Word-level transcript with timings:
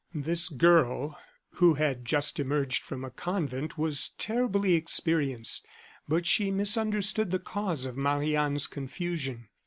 This 0.15 0.49
girl 0.49 1.15
who 1.59 1.75
had 1.75 2.05
just 2.05 2.39
emerged 2.39 2.81
from 2.81 3.05
a 3.05 3.11
convent 3.11 3.77
was 3.77 4.09
terribly 4.17 4.73
experienced; 4.73 5.67
but 6.07 6.25
she 6.25 6.49
misunderstood 6.49 7.29
the 7.29 7.37
cause 7.37 7.85
of 7.85 7.95
Marie 7.97 8.35
Anne's 8.35 8.65
confusion. 8.65 9.49